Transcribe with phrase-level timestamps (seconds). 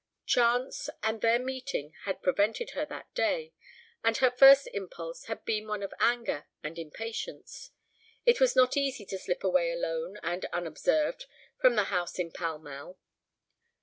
[0.25, 3.53] Chance, and their meeting, had prevented her that day,
[4.03, 7.69] and her first impulse had been one of anger and impatience.
[8.25, 11.27] It was not easy to slip away alone and unobserved
[11.59, 12.97] from the house in Pall Mall.